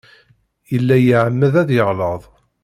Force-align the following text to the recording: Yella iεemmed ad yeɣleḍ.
Yella 0.71 0.95
iεemmed 0.99 1.53
ad 1.61 1.69
yeɣleḍ. 1.75 2.21